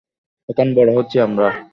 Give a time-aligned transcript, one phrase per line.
[0.49, 1.47] এখন বড় হচ্ছি আমরা।